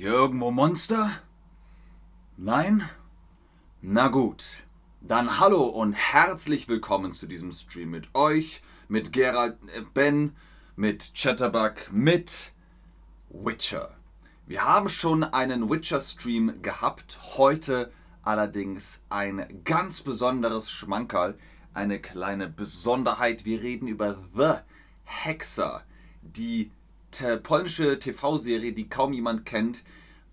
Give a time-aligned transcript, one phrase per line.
[0.00, 1.10] hier irgendwo Monster?
[2.38, 2.88] Nein?
[3.82, 4.62] Na gut.
[5.02, 10.34] Dann hallo und herzlich willkommen zu diesem Stream mit euch, mit Gerald, äh, Ben,
[10.74, 12.54] mit Chatterbug, mit
[13.28, 13.94] Witcher.
[14.46, 17.92] Wir haben schon einen Witcher-Stream gehabt, heute
[18.22, 21.36] allerdings ein ganz besonderes Schmankerl,
[21.74, 23.44] eine kleine Besonderheit.
[23.44, 24.60] Wir reden über The
[25.04, 25.84] Hexer,
[26.22, 26.70] die
[27.42, 29.84] polnische TV-Serie, die kaum jemand kennt.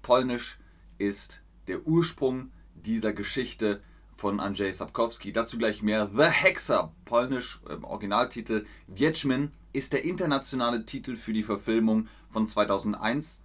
[0.02, 0.58] Polnisch
[0.98, 3.82] ist der Ursprung dieser Geschichte
[4.16, 5.32] von Andrzej Sapkowski.
[5.32, 6.10] Dazu gleich mehr.
[6.16, 8.66] The Hexer, polnisch im Originaltitel.
[8.88, 13.44] Wiedźmin ist der internationale Titel für die Verfilmung von 2001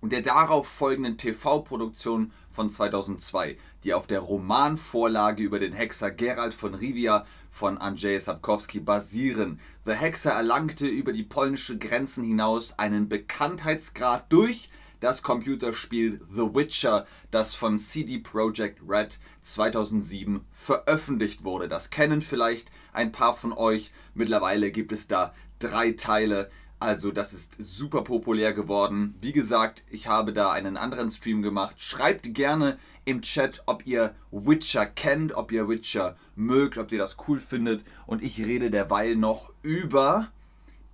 [0.00, 6.54] und der darauf folgenden TV-Produktion von 2002, die auf der Romanvorlage über den Hexer Gerald
[6.54, 9.60] von Rivia von Andrzej Sapkowski basieren.
[9.84, 17.06] The Hexer erlangte über die polnische Grenzen hinaus einen Bekanntheitsgrad durch das Computerspiel The Witcher,
[17.30, 21.68] das von CD Projekt Red 2007 veröffentlicht wurde.
[21.68, 23.92] Das kennen vielleicht ein paar von euch.
[24.14, 26.50] Mittlerweile gibt es da drei Teile.
[26.80, 29.14] Also das ist super populär geworden.
[29.20, 31.74] Wie gesagt, ich habe da einen anderen Stream gemacht.
[31.78, 37.18] Schreibt gerne im Chat, ob ihr Witcher kennt, ob ihr Witcher mögt, ob ihr das
[37.28, 37.84] cool findet.
[38.06, 40.32] Und ich rede derweil noch über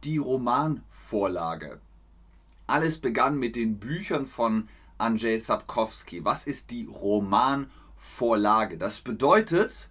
[0.03, 1.79] die Romanvorlage.
[2.67, 6.25] Alles begann mit den Büchern von Andrzej Sapkowski.
[6.25, 8.77] Was ist die Romanvorlage?
[8.77, 9.89] Das bedeutet,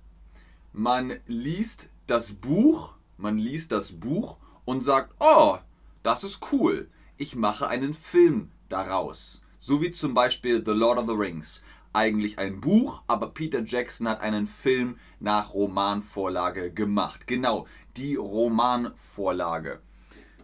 [0.74, 5.58] man liest das Buch, man liest das Buch und sagt, oh,
[6.06, 6.88] das ist cool.
[7.18, 9.42] Ich mache einen Film daraus.
[9.60, 11.64] So wie zum Beispiel The Lord of the Rings.
[11.94, 17.26] Eigentlich ein Buch, aber Peter Jackson hat einen Film nach Romanvorlage gemacht.
[17.26, 17.66] Genau,
[17.98, 19.82] die Romanvorlage.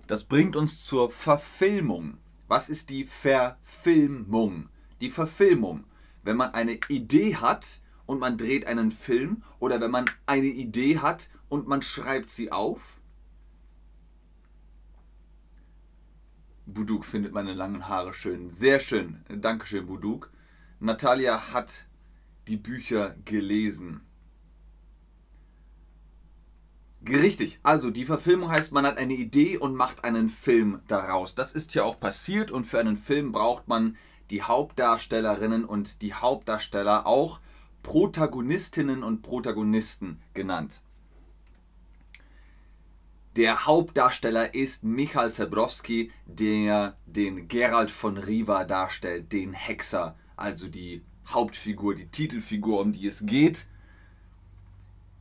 [0.08, 2.18] Das bringt uns zur Verfilmung.
[2.48, 4.70] Was ist die Verfilmung?
[5.00, 5.84] Die Verfilmung.
[6.24, 10.98] Wenn man eine Idee hat und man dreht einen Film oder wenn man eine Idee
[10.98, 13.01] hat und man schreibt sie auf
[16.74, 18.52] Buduk findet meine langen Haare schön.
[18.52, 19.24] Sehr schön.
[19.30, 20.32] Dankeschön, Buduk.
[20.80, 21.86] Natalia hat
[22.48, 24.02] die Bücher gelesen.
[27.08, 31.34] Richtig, also die Verfilmung heißt, man hat eine Idee und macht einen Film daraus.
[31.34, 33.98] Das ist ja auch passiert und für einen Film braucht man
[34.30, 37.40] die Hauptdarstellerinnen und die Hauptdarsteller auch
[37.82, 40.82] Protagonistinnen und Protagonisten genannt.
[43.38, 51.02] Der Hauptdarsteller ist Michal Sebrowski, der den Gerald von Riva darstellt, den Hexer, also die
[51.28, 53.68] Hauptfigur, die Titelfigur, um die es geht.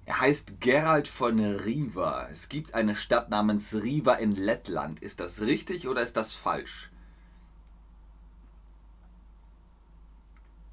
[0.07, 2.27] Er heißt Gerald von Riva.
[2.33, 5.01] Es gibt eine Stadt namens Riva in Lettland.
[5.01, 6.91] Ist das richtig oder ist das falsch?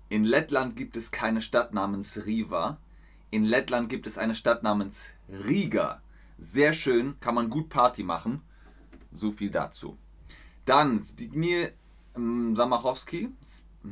[0.09, 2.79] In Lettland gibt es keine Stadt namens Riva.
[3.29, 6.01] In Lettland gibt es eine Stadt namens Riga.
[6.37, 8.41] Sehr schön, kann man gut Party machen.
[9.11, 9.97] So viel dazu.
[10.65, 11.69] Dann Zbigniew
[12.15, 13.29] ähm, Samachowski.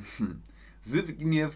[0.82, 1.52] Zbigniew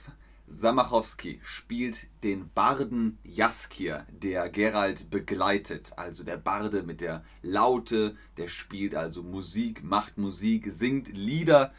[0.47, 5.93] Samachowski spielt den Barden Jaskier, der Gerald begleitet.
[5.95, 11.71] Also der Barde mit der Laute, der spielt also Musik, macht Musik, singt Lieder.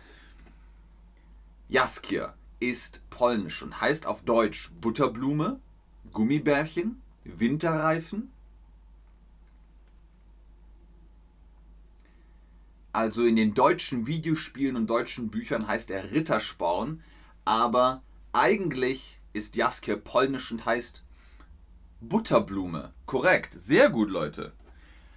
[1.69, 5.59] Jaskier ist polnisch und heißt auf Deutsch Butterblume,
[6.13, 8.31] Gummibärchen, Winterreifen,
[12.93, 17.03] Also in den deutschen Videospielen und deutschen Büchern heißt er Rittersporn,
[17.45, 18.03] aber
[18.33, 21.05] eigentlich ist Jaskier polnisch und heißt
[22.01, 22.93] Butterblume.
[23.07, 24.53] Korrekt, sehr gut, Leute.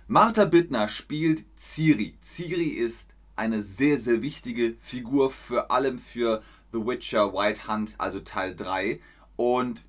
[0.07, 2.17] Martha Bittner spielt Ciri.
[2.21, 8.19] Ciri ist eine sehr, sehr wichtige Figur, vor allem für The Witcher White Hunt, also
[8.19, 8.99] Teil 3.
[9.35, 9.83] Und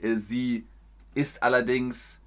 [0.00, 0.66] sie
[1.14, 2.20] ist allerdings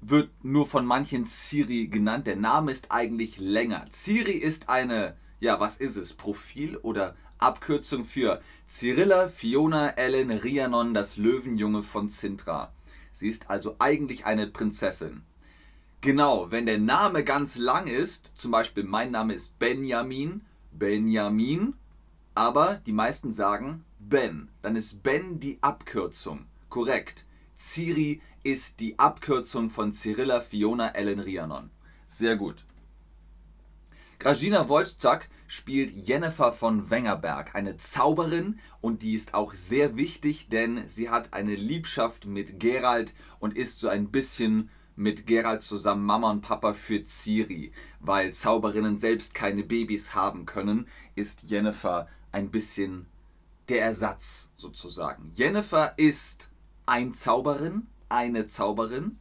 [0.00, 2.26] wird nur von manchen Ciri genannt.
[2.26, 3.86] Der Name ist eigentlich länger.
[3.90, 6.14] Ciri ist eine, ja, was ist es?
[6.14, 12.72] Profil oder Abkürzung für Cyrilla Fiona Ellen Rhiannon, das Löwenjunge von Sintra.
[13.12, 15.22] Sie ist also eigentlich eine Prinzessin.
[16.02, 20.42] Genau, wenn der Name ganz lang ist, zum Beispiel mein Name ist Benjamin,
[20.72, 21.74] Benjamin,
[22.34, 26.46] aber die meisten sagen Ben, dann ist Ben die Abkürzung.
[26.70, 27.26] Korrekt.
[27.54, 31.70] Ciri ist die Abkürzung von Cyrilla Fiona Ellen Rhiannon.
[32.06, 32.64] Sehr gut.
[34.18, 40.86] Grażyna Wojcik spielt Jennifer von Wengerberg, eine Zauberin und die ist auch sehr wichtig, denn
[40.86, 46.30] sie hat eine Liebschaft mit Gerald und ist so ein bisschen mit Geralt zusammen Mama
[46.30, 47.72] und Papa für Ciri.
[48.00, 53.06] Weil Zauberinnen selbst keine Babys haben können, ist Jennifer ein bisschen
[53.70, 55.30] der Ersatz sozusagen.
[55.30, 56.50] Jennifer ist
[56.84, 59.18] ein Zauberin, eine Zauberin.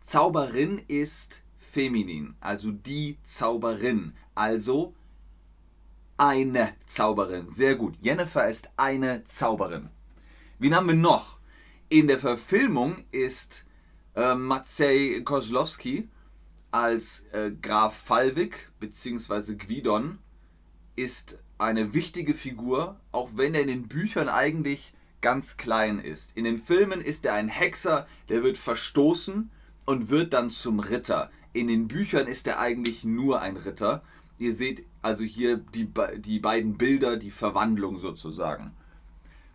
[0.00, 4.14] Zauberin ist feminin, also die Zauberin.
[4.34, 4.94] Also
[6.16, 7.50] eine Zauberin.
[7.50, 7.96] Sehr gut.
[8.00, 9.88] Jennifer ist eine Zauberin.
[10.58, 11.38] Wen haben wir noch?
[11.88, 13.64] In der Verfilmung ist
[14.14, 16.08] äh, Maciej Kozlowski
[16.70, 19.54] als äh, Graf Falvik bzw.
[19.54, 20.18] Gwidon
[20.96, 26.36] ist eine wichtige Figur, auch wenn er in den Büchern eigentlich ganz klein ist.
[26.36, 29.50] In den Filmen ist er ein Hexer, der wird verstoßen
[29.84, 31.30] und wird dann zum Ritter.
[31.52, 34.02] In den Büchern ist er eigentlich nur ein Ritter.
[34.38, 35.88] Ihr seht also hier die,
[36.18, 38.72] die beiden Bilder, die Verwandlung sozusagen.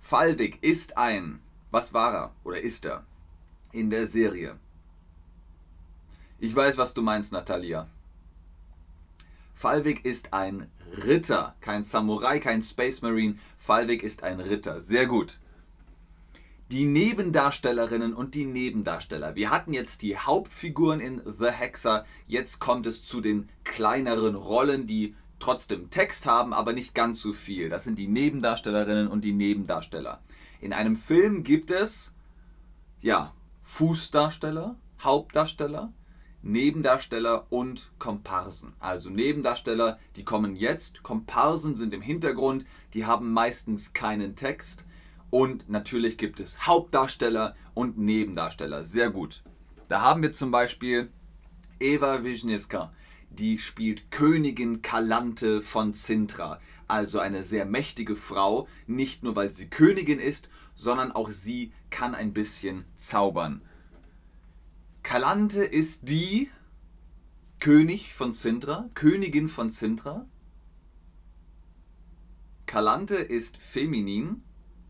[0.02, 1.40] Falvik ist ein,
[1.72, 3.06] was war er oder ist er
[3.72, 4.60] in der Serie?
[6.40, 7.88] Ich weiß, was du meinst, Natalia.
[9.54, 10.70] Falvik ist ein
[11.06, 13.40] Ritter, kein Samurai, kein Space Marine.
[13.58, 14.82] Falvik ist ein Ritter.
[14.82, 15.40] Sehr gut.
[16.72, 19.36] Die Nebendarstellerinnen und die Nebendarsteller.
[19.36, 22.06] Wir hatten jetzt die Hauptfiguren in The Hexer.
[22.28, 27.34] Jetzt kommt es zu den kleineren Rollen, die trotzdem Text haben, aber nicht ganz so
[27.34, 27.70] viel.
[27.70, 30.22] Das sind die Nebendarstellerinnen und die Nebendarsteller.
[30.60, 32.16] In einem Film gibt es
[33.02, 35.94] ja Fußdarsteller, Hauptdarsteller,
[36.42, 38.74] Nebendarsteller und Komparsen.
[38.80, 44.85] Also Nebendarsteller, die kommen jetzt, Komparsen sind im Hintergrund, die haben meistens keinen Text.
[45.36, 48.86] Und natürlich gibt es Hauptdarsteller und Nebendarsteller.
[48.86, 49.44] Sehr gut.
[49.90, 51.12] Da haben wir zum Beispiel
[51.78, 52.94] Eva Wisniewska,
[53.32, 56.62] die spielt Königin Kalante von Sintra.
[56.88, 62.16] Also eine sehr mächtige Frau, nicht nur weil sie Königin ist, sondern auch sie kann
[62.16, 63.62] ein bisschen zaubern.
[65.04, 66.50] Kalante ist die
[67.60, 70.30] König von Sintra, Königin von Sintra.
[72.68, 74.42] Kalante ist feminin,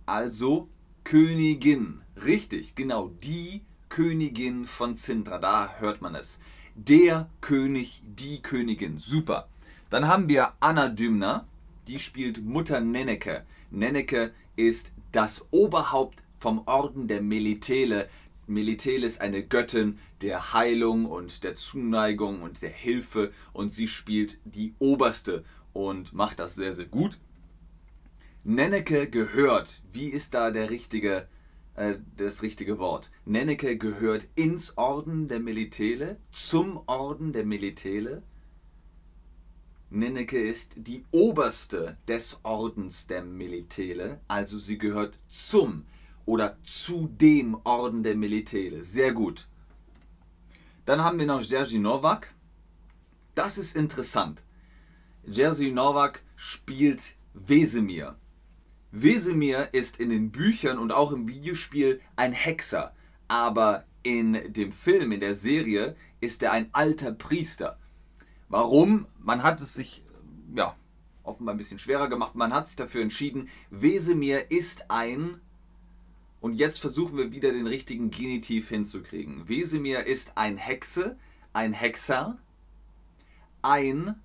[0.06, 0.70] also
[1.04, 2.02] Königin.
[2.24, 6.40] Richtig, genau, die Königin von Sintra, da hört man es.
[6.76, 9.48] Der König, die Königin, super.
[9.90, 11.48] Dann haben wir Anna Dümner,
[11.88, 13.46] die spielt Mutter Nenneke.
[13.72, 18.10] Nenneke ist das Oberhaupt vom Orden der Melitele,
[18.48, 24.40] Melitele ist eine Göttin der Heilung und der Zuneigung und der Hilfe und sie spielt
[24.46, 25.44] die Oberste
[25.74, 27.18] und macht das sehr, sehr gut.
[28.48, 31.28] Nenneke gehört, wie ist da der richtige,
[31.74, 33.10] äh, das richtige Wort?
[33.26, 38.22] Nenneke gehört ins Orden der Melitele, zum Orden der Melitele.
[39.90, 45.88] Nenneke ist die Oberste des Ordens der Melitele, also sie gehört zum
[46.28, 48.84] oder zu dem Orden der Militele.
[48.84, 49.48] Sehr gut.
[50.86, 52.32] Dann haben wir noch Jerzy Novak.
[53.34, 54.44] Das ist interessant.
[55.26, 58.16] Jerzy Novak spielt Wesemir.
[58.98, 62.94] Wesemir ist in den Büchern und auch im Videospiel ein Hexer,
[63.28, 67.78] aber in dem Film, in der Serie, ist er ein alter Priester.
[68.48, 69.06] Warum?
[69.20, 70.02] Man hat es sich
[70.56, 70.78] ja
[71.24, 72.36] offenbar ein bisschen schwerer gemacht.
[72.36, 75.42] Man hat sich dafür entschieden, Wesemir ist ein
[76.40, 79.50] und jetzt versuchen wir wieder den richtigen Genitiv hinzukriegen.
[79.50, 81.18] Wesemir ist ein Hexe,
[81.52, 82.38] ein Hexer.
[83.62, 84.16] Ein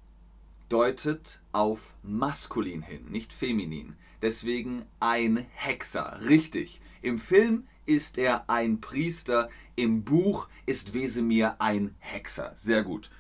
[0.69, 3.97] deutet auf maskulin hin, nicht feminin.
[4.23, 6.21] Deswegen ein Hexer.
[6.29, 6.81] Richtig.
[7.03, 12.53] Im Film ist er ein Priester, im Buch ist Wesemir ein Hexer.
[12.55, 13.11] Sehr gut.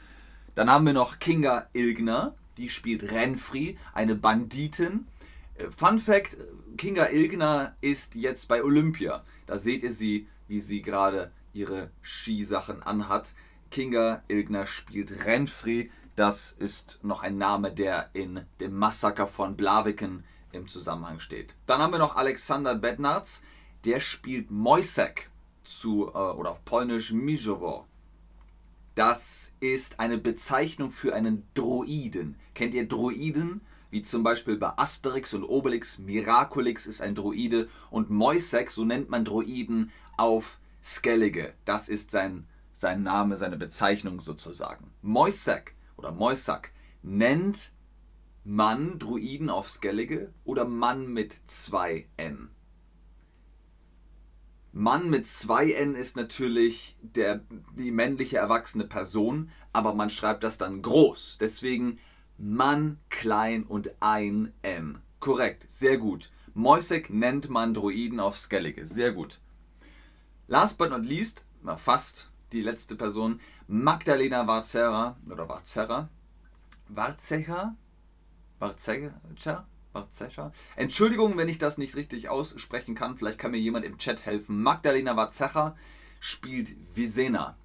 [0.54, 5.06] Dann haben wir noch Kinga Ilgner, die spielt Renfri, eine Banditin.
[5.54, 6.36] Äh, Fun Fact:
[6.76, 9.24] Kinga Ilgner ist jetzt bei Olympia.
[9.46, 13.32] Da seht ihr sie, wie sie gerade ihre Skisachen anhat.
[13.70, 15.90] Kinga Ilgner spielt Renfri.
[16.16, 21.54] Das ist noch ein Name, der in dem Massaker von Blaviken im Zusammenhang steht.
[21.66, 23.42] Dann haben wir noch Alexander Bednarz.
[23.84, 25.30] Der spielt Moisek
[25.64, 27.86] zu, äh, oder auf Polnisch Mijowo.
[28.94, 32.36] Das ist eine Bezeichnung für einen Droiden.
[32.54, 33.62] Kennt ihr Droiden?
[33.90, 39.10] wie zum Beispiel bei Asterix und Obelix, Miraculix ist ein Droide und Moisek, so nennt
[39.10, 41.54] man Droiden, auf Skellige.
[41.64, 44.90] Das ist sein, sein Name, seine Bezeichnung sozusagen.
[45.02, 46.70] Moisek oder Moisak
[47.02, 47.72] nennt
[48.44, 52.50] man Druiden auf Skellige oder Mann mit zwei N.
[54.72, 57.40] Mann mit zwei N ist natürlich der,
[57.76, 61.38] die männliche erwachsene Person, aber man schreibt das dann groß.
[61.40, 61.98] Deswegen
[62.38, 64.98] Mann klein und ein N.
[65.18, 66.30] Korrekt, sehr gut.
[66.54, 68.86] Moisek nennt man Droiden auf Skellige.
[68.86, 69.40] Sehr gut.
[70.46, 76.08] Last but not least, na fast, die letzte Person, Magdalena Varzera oder Varzera.
[76.88, 77.76] Varzecha?
[78.60, 79.66] Varzecha?
[79.92, 80.52] Varzecha?
[80.76, 83.16] Entschuldigung, wenn ich das nicht richtig aussprechen kann.
[83.16, 84.62] Vielleicht kann mir jemand im Chat helfen.
[84.62, 85.76] Magdalena Varzecha
[86.20, 87.56] spielt Visena.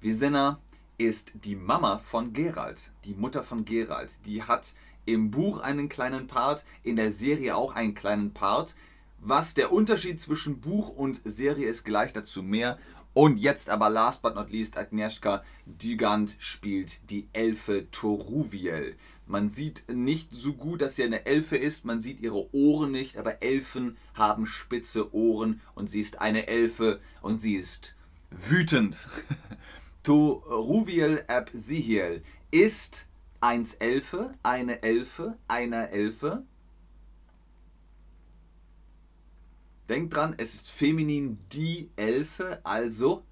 [0.00, 0.58] Visena
[0.98, 4.10] ist die Mama von Gerald, die Mutter von Gerald.
[4.26, 4.74] Die hat
[5.06, 8.74] im Buch einen kleinen Part, in der Serie auch einen kleinen Part.
[9.18, 12.78] Was der Unterschied zwischen Buch und Serie ist, gleich dazu mehr.
[13.14, 18.96] Und jetzt aber last but not least, Agnieszka Dygant spielt die Elfe Toruviel.
[19.32, 23.16] Man sieht nicht so gut, dass sie eine Elfe ist, man sieht ihre Ohren nicht,
[23.16, 27.94] aber Elfen haben spitze Ohren und sie ist eine Elfe und sie ist
[28.30, 29.06] wütend.
[30.02, 33.06] Toruviel ab Sihiel ist
[33.40, 36.44] eins Elfe, eine Elfe, einer Elfe.
[39.88, 43.24] Denkt dran, es ist feminin die Elfe, also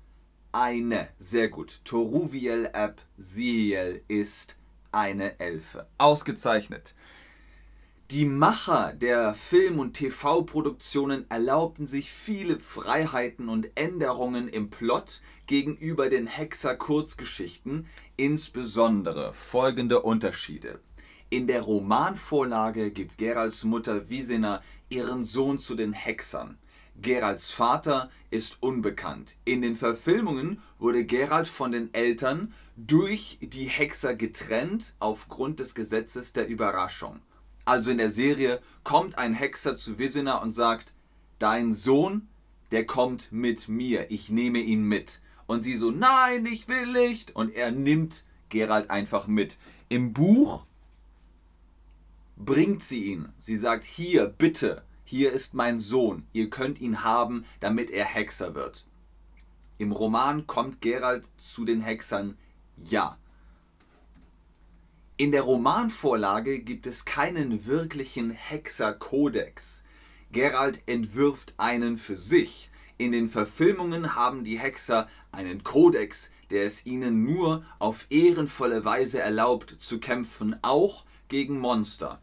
[0.50, 1.11] eine.
[1.19, 1.83] Sehr gut.
[1.85, 4.57] Toruviel ab Sihiel ist
[4.92, 5.87] eine Elfe.
[5.99, 6.94] Ausgezeichnet.
[8.11, 16.09] Die Macher der Film- und TV-Produktionen erlaubten sich viele Freiheiten und Änderungen im Plot gegenüber
[16.09, 20.80] den Hexer-Kurzgeschichten, insbesondere folgende Unterschiede.
[21.28, 26.59] In der Romanvorlage gibt Geralds Mutter Wisena ihren Sohn zu den Hexern.
[27.02, 29.37] Geralds Vater ist unbekannt.
[29.45, 36.33] In den Verfilmungen wurde Gerald von den Eltern durch die Hexer getrennt aufgrund des Gesetzes
[36.33, 37.21] der Überraschung.
[37.64, 40.92] Also in der Serie kommt ein Hexer zu Wisina und sagt,
[41.38, 42.28] dein Sohn,
[42.71, 45.21] der kommt mit mir, ich nehme ihn mit.
[45.47, 47.35] Und sie so, nein, ich will nicht.
[47.35, 49.59] Und er nimmt Gerald einfach mit.
[49.88, 50.66] Im Buch
[52.37, 53.28] bringt sie ihn.
[53.38, 58.55] Sie sagt, hier, bitte, hier ist mein Sohn, ihr könnt ihn haben, damit er Hexer
[58.55, 58.87] wird.
[59.76, 62.38] Im Roman kommt Gerald zu den Hexern,
[62.76, 63.19] ja.
[65.17, 69.83] In der Romanvorlage gibt es keinen wirklichen Hexerkodex.
[70.31, 72.71] Gerald entwirft einen für sich.
[72.97, 79.19] In den Verfilmungen haben die Hexer einen Kodex, der es ihnen nur auf ehrenvolle Weise
[79.19, 82.23] erlaubt zu kämpfen, auch gegen Monster.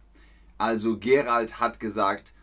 [0.58, 2.34] Also Gerald hat gesagt,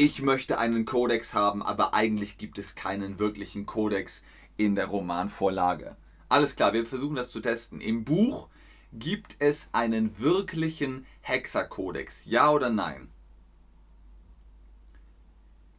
[0.00, 4.24] ich möchte einen Kodex haben, aber eigentlich gibt es keinen wirklichen Kodex
[4.56, 5.94] in der Romanvorlage.
[6.30, 7.80] Alles klar, wir versuchen das zu testen.
[7.82, 8.48] Im Buch
[8.92, 12.24] Gibt es einen wirklichen Hexerkodex?
[12.24, 13.08] Ja oder nein?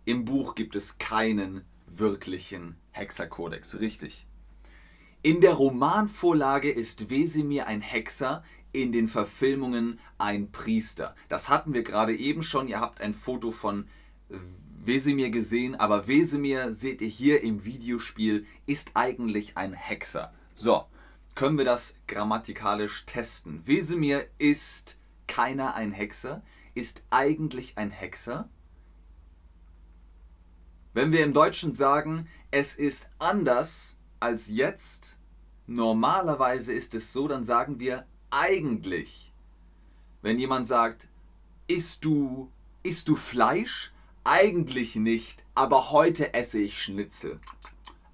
[0.05, 4.27] Im Buch gibt es keinen wirklichen Hexerkodex, richtig.
[5.23, 11.13] In der Romanvorlage ist Wesemir ein Hexer, in den Verfilmungen ein Priester.
[11.27, 12.69] Das hatten wir gerade eben schon.
[12.69, 13.89] Ihr habt ein Foto von
[14.83, 20.33] Wesemir gesehen, aber Wesemir, seht ihr hier im Videospiel, ist eigentlich ein Hexer.
[20.55, 20.85] So,
[21.35, 23.61] können wir das grammatikalisch testen.
[23.65, 24.97] Wesemir ist
[25.27, 26.41] keiner ein Hexer,
[26.73, 28.49] ist eigentlich ein Hexer.
[30.93, 35.17] Wenn wir im Deutschen sagen, es ist anders als jetzt,
[35.67, 39.31] normalerweise ist es so, dann sagen wir eigentlich.
[40.21, 41.07] Wenn jemand sagt,
[41.67, 42.51] isst du,
[42.83, 43.91] isst du Fleisch?
[44.23, 47.39] Eigentlich nicht, aber heute esse ich Schnitzel.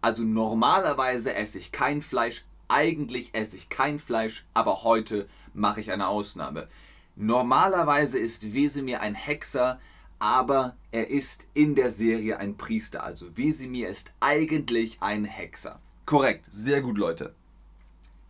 [0.02, 5.92] Also normalerweise esse ich kein Fleisch, eigentlich esse ich kein Fleisch, aber heute mache ich
[5.92, 6.70] eine Ausnahme.
[7.18, 9.82] Normalerweise ist Wesemir ein Hexer,
[10.18, 13.04] aber er ist in der Serie ein Priester.
[13.04, 15.80] Also Wesemir ist eigentlich ein Hexer.
[16.06, 17.36] Korrekt, sehr gut, Leute.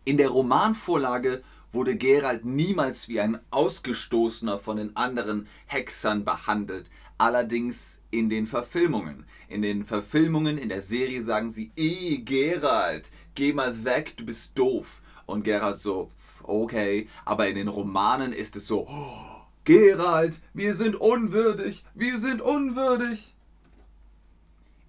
[0.04, 1.44] In der Romanvorlage
[1.78, 6.90] wurde Gerald niemals wie ein Ausgestoßener von den anderen Hexern behandelt.
[7.20, 9.28] Allerdings in den Verfilmungen.
[9.48, 14.58] In den Verfilmungen, in der Serie sagen sie, eh, Gerald, geh mal weg, du bist
[14.58, 15.04] doof.
[15.28, 16.10] Und Gerald so,
[16.42, 17.08] okay.
[17.26, 23.36] Aber in den Romanen ist es so, oh, Gerald, wir sind unwürdig, wir sind unwürdig.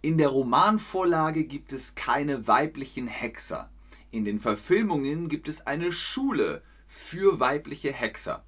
[0.01, 3.69] In der Romanvorlage gibt es keine weiblichen Hexer.
[4.11, 8.43] In den Verfilmungen gibt es eine Schule für weibliche Hexer.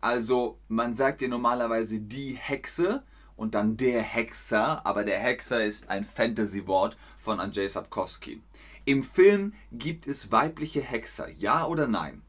[0.00, 3.04] Also man sagt ja normalerweise die Hexe
[3.36, 8.42] und dann der Hexer, aber der Hexer ist ein Fantasy-Wort von Andrzej Sapkowski.
[8.86, 12.22] Im Film gibt es weibliche Hexer, ja oder nein?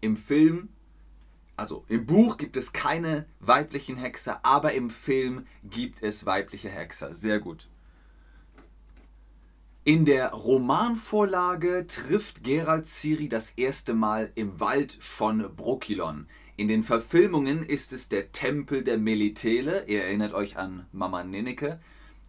[0.00, 0.68] Im Film,
[1.56, 7.14] also im Buch gibt es keine weiblichen Hexer, aber im Film gibt es weibliche Hexer.
[7.14, 7.68] Sehr gut.
[9.88, 16.26] In der Romanvorlage trifft Gerald Ciri das erste Mal im Wald von Brokilon.
[16.58, 21.80] In den Verfilmungen ist es der Tempel der Melitele, ihr erinnert euch an Mama Nenneke,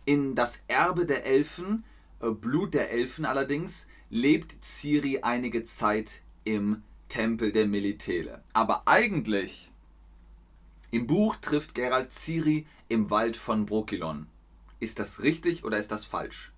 [0.06, 1.84] In das Erbe der Elfen,
[2.22, 8.42] äh, Blut der Elfen allerdings, lebt Ciri einige Zeit im Tempel der Melitele.
[8.54, 9.70] Aber eigentlich
[10.92, 14.28] im Buch trifft Geralt Ciri im Wald von Brokilon.
[14.80, 16.54] Ist das richtig oder ist das falsch?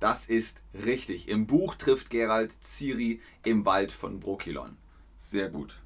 [0.00, 1.28] Das ist richtig.
[1.28, 4.76] Im Buch trifft Geralt Ciri im Wald von Brokilon.
[5.16, 5.78] Sehr gut.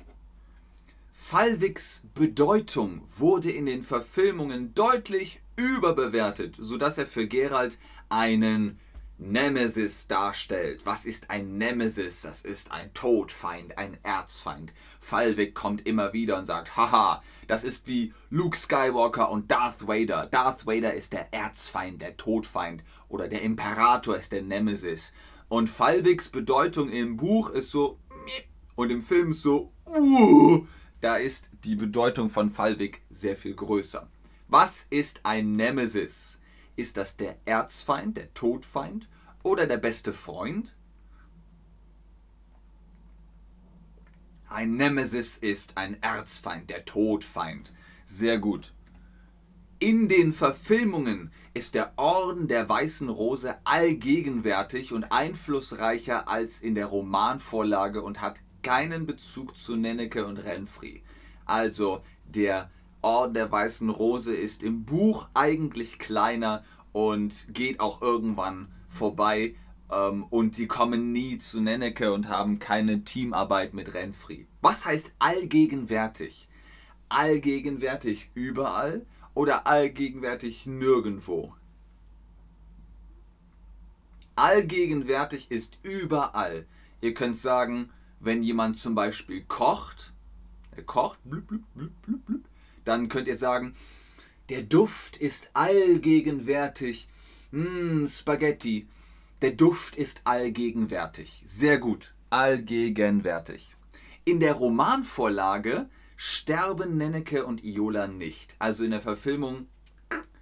[1.13, 8.81] Fallwigs Bedeutung wurde in den Verfilmungen deutlich überbewertet, sodass er für Geralt einen
[9.21, 10.87] Nemesis darstellt.
[10.87, 12.23] Was ist ein Nemesis?
[12.23, 14.73] Das ist ein Todfeind, ein Erzfeind.
[14.99, 20.27] Fallwig kommt immer wieder und sagt, haha, das ist wie Luke Skywalker und Darth Vader.
[20.27, 25.13] Darth Vader ist der Erzfeind, der Todfeind oder der Imperator ist der Nemesis.
[25.49, 27.99] Und Fallwigs Bedeutung im Buch ist so
[28.75, 30.67] und im Film ist so, uh,
[31.03, 34.09] da ist die Bedeutung von Fallwig sehr viel größer.
[34.49, 36.40] Was ist ein Nemesis?
[36.81, 39.07] Ist das der Erzfeind, der Todfeind
[39.43, 40.75] oder der beste Freund?
[44.49, 47.75] Ein Nemesis ist ein Erzfeind, der Todfeind.
[48.07, 48.73] Sehr gut.
[49.79, 56.87] In den Verfilmungen ist der Orden der Weißen Rose allgegenwärtig und einflussreicher als in der
[56.87, 61.03] Romanvorlage und hat keinen Bezug zu Nenneke und Renfri.
[61.45, 62.71] Also der
[63.03, 69.55] Orden der Weißen Rose ist im Buch eigentlich kleiner und geht auch irgendwann vorbei.
[69.91, 74.47] Ähm, und die kommen nie zu Nenneke und haben keine Teamarbeit mit Renfri.
[74.61, 76.49] Was heißt allgegenwärtig?
[77.09, 81.55] Allgegenwärtig überall oder allgegenwärtig nirgendwo?
[84.37, 86.67] Allgegenwärtig ist überall.
[87.01, 87.91] Ihr könnt sagen,
[88.21, 90.13] wenn jemand zum Beispiel kocht,
[90.77, 92.45] er kocht, blub, blub, blub, blub,
[92.85, 93.75] dann könnt ihr sagen,
[94.49, 97.09] der Duft ist allgegenwärtig.
[97.53, 98.89] Mmh, Spaghetti.
[99.43, 101.43] Der Duft ist allgegenwärtig.
[101.47, 102.15] Sehr gut.
[102.31, 103.75] Allgegenwärtig.
[104.25, 108.57] In der Romanvorlage sterben Nenneke und Iola nicht.
[108.59, 109.69] Also in der Verfilmung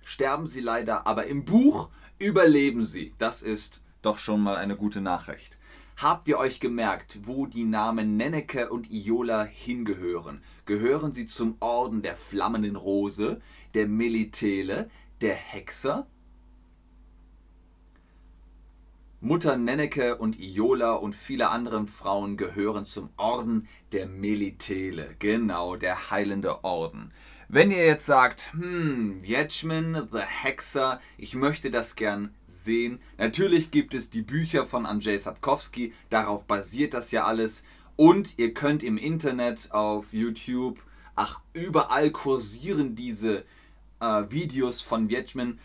[0.02, 3.14] sterben sie leider, aber im Buch überleben sie.
[3.18, 5.57] Das ist doch schon mal eine gute Nachricht.
[6.00, 10.44] Habt ihr euch gemerkt, wo die Namen Nenneke und Iola hingehören?
[10.64, 13.40] Gehören sie zum Orden der flammenden Rose,
[13.74, 14.88] der Melitele,
[15.20, 16.06] der Hexer?
[19.20, 26.12] Mutter Nenneke und Iola und viele andere Frauen gehören zum Orden der Melitele, genau, der
[26.12, 27.10] heilende Orden.
[27.50, 33.00] Wenn ihr jetzt sagt, hm, Yetchman, The Hexer, ich möchte das gern sehen.
[33.16, 37.64] Natürlich gibt es die Bücher von Andrzej Sapkowski, darauf basiert das ja alles.
[37.96, 40.78] Und ihr könnt im Internet, auf YouTube,
[41.16, 43.46] ach, überall kursieren diese
[44.00, 45.58] äh, Videos von Wiedźmin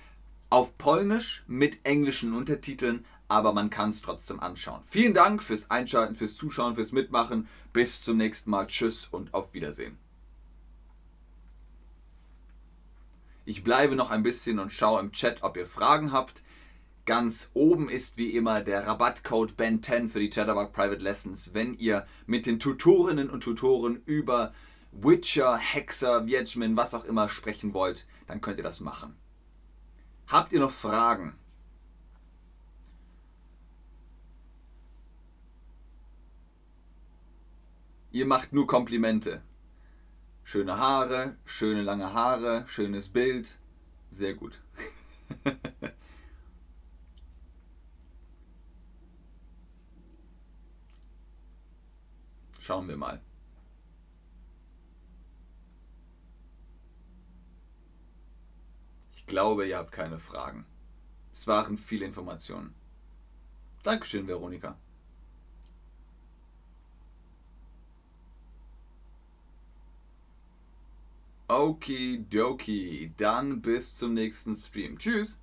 [0.50, 4.80] auf Polnisch mit englischen Untertiteln, aber man kann es trotzdem anschauen.
[4.86, 7.50] Vielen Dank fürs Einschalten, fürs Zuschauen, fürs Mitmachen.
[7.74, 8.68] Bis zum nächsten Mal.
[8.68, 9.98] Tschüss und auf Wiedersehen.
[13.46, 16.44] Ich bleibe noch ein bisschen und schaue im Chat, ob ihr Fragen habt.
[17.06, 21.54] Ganz oben ist wie immer der Rabattcode BEN10 für die Chatterbug Private Lessons.
[21.54, 24.54] Wenn ihr mit den Tutorinnen und Tutoren über
[24.94, 29.18] Witcher, Hexer, Wiedźmin, was auch immer sprechen wollt, dann könnt ihr das machen.
[30.28, 31.36] Habt ihr noch Fragen?
[38.12, 39.42] Ihr macht nur Komplimente.
[40.44, 43.58] Schöne Haare, schöne lange Haare, schönes Bild.
[44.10, 44.62] Sehr gut.
[52.62, 53.22] Schauen wir mal.
[59.16, 60.66] Ich glaube, ihr habt keine Fragen.
[61.34, 62.76] Es waren viele Informationen.
[63.82, 64.78] Dankeschön, Veronika.
[71.60, 74.98] Okidoki, dann bis zum nächsten Stream.
[74.98, 75.40] Tschüss.